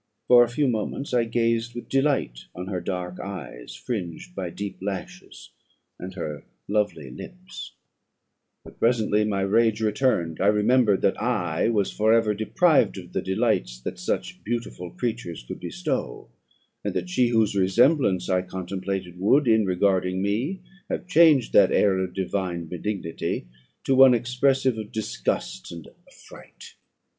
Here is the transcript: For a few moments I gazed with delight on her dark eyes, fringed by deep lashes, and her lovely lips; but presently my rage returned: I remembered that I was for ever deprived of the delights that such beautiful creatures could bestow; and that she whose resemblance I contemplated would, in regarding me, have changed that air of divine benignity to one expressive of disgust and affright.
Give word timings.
For 0.27 0.43
a 0.43 0.49
few 0.49 0.67
moments 0.67 1.13
I 1.13 1.25
gazed 1.25 1.75
with 1.75 1.87
delight 1.87 2.45
on 2.55 2.65
her 2.69 2.81
dark 2.81 3.19
eyes, 3.19 3.75
fringed 3.75 4.33
by 4.33 4.49
deep 4.49 4.79
lashes, 4.81 5.51
and 5.99 6.11
her 6.15 6.43
lovely 6.67 7.11
lips; 7.11 7.73
but 8.63 8.79
presently 8.79 9.23
my 9.25 9.41
rage 9.41 9.79
returned: 9.79 10.41
I 10.41 10.47
remembered 10.47 11.01
that 11.03 11.21
I 11.21 11.69
was 11.69 11.91
for 11.91 12.13
ever 12.13 12.33
deprived 12.33 12.97
of 12.97 13.13
the 13.13 13.21
delights 13.21 13.79
that 13.81 13.99
such 13.99 14.43
beautiful 14.43 14.89
creatures 14.89 15.43
could 15.43 15.59
bestow; 15.59 16.29
and 16.83 16.95
that 16.95 17.11
she 17.11 17.27
whose 17.27 17.55
resemblance 17.55 18.27
I 18.27 18.41
contemplated 18.41 19.19
would, 19.19 19.47
in 19.47 19.67
regarding 19.67 20.19
me, 20.19 20.61
have 20.89 21.05
changed 21.05 21.53
that 21.53 21.71
air 21.71 21.99
of 21.99 22.15
divine 22.15 22.65
benignity 22.65 23.45
to 23.83 23.93
one 23.93 24.15
expressive 24.15 24.79
of 24.79 24.91
disgust 24.91 25.71
and 25.71 25.87
affright. 26.07 26.73